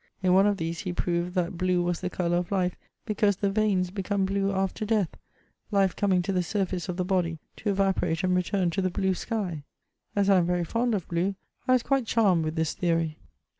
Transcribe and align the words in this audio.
In 0.23 0.33
one 0.33 0.47
of 0.47 0.57
these 0.57 0.79
he 0.79 0.93
proved 0.93 1.35
that 1.35 1.59
blue 1.59 1.83
was 1.83 2.01
the 2.01 2.09
colour 2.09 2.37
of 2.37 2.51
life, 2.51 2.75
because 3.05 3.35
the 3.35 3.51
veins 3.51 3.91
become 3.91 4.25
blue 4.25 4.51
after 4.51 4.83
death, 4.83 5.09
life 5.69 5.95
coming 5.95 6.23
to 6.23 6.33
the 6.33 6.41
surface 6.41 6.89
of 6.89 6.97
the 6.97 7.05
body 7.05 7.37
to 7.57 7.69
evaporate 7.69 8.23
and 8.23 8.35
return 8.35 8.71
to 8.71 8.81
the 8.81 8.89
blue 8.89 9.13
sky. 9.13 9.61
As 10.15 10.27
I 10.27 10.37
am 10.39 10.47
very 10.47 10.63
fond 10.65 10.95
of 10.95 11.07
blue, 11.07 11.35
I 11.67 11.73
was 11.73 11.83
quite 11.83 12.07
charmed 12.07 12.45
with 12.45 12.55
this 12.55 12.73
theory. 12.73 13.19